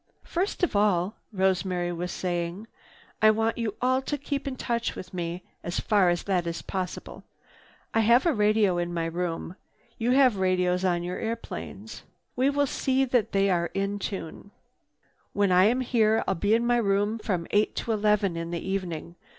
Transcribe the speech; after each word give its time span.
"First 0.23 0.63
of 0.63 0.75
all," 0.75 1.15
Rosemary 1.31 1.91
was 1.91 2.11
saying, 2.11 2.65
"I 3.21 3.29
want 3.29 3.59
you 3.59 3.75
all 3.83 4.01
to 4.01 4.17
keep 4.17 4.47
in 4.47 4.55
touch 4.55 4.95
with 4.95 5.13
me 5.13 5.43
as 5.63 5.79
far 5.79 6.09
as 6.09 6.23
that 6.23 6.47
is 6.47 6.63
possible. 6.63 7.23
I 7.93 7.99
have 7.99 8.25
a 8.25 8.33
radio 8.33 8.79
in 8.79 8.95
my 8.95 9.05
room. 9.05 9.57
You 9.99 10.09
have 10.13 10.37
radios 10.37 10.83
on 10.83 11.03
your 11.03 11.19
airplanes. 11.19 12.01
We 12.35 12.49
will 12.49 12.65
see 12.65 13.05
that 13.05 13.31
they 13.31 13.51
are 13.51 13.69
in 13.75 13.99
tune. 13.99 14.49
When 15.33 15.51
I 15.51 15.65
am 15.65 15.81
here 15.81 16.23
I'll 16.27 16.33
be 16.33 16.55
in 16.55 16.65
my 16.65 16.77
room 16.77 17.19
from 17.19 17.45
eight 17.51 17.75
to 17.75 17.91
eleven 17.91 18.35
in 18.35 18.49
the 18.49 18.67
evening. 18.67 19.17